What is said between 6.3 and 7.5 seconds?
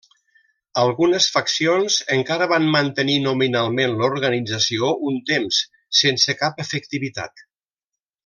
cap efectivitat.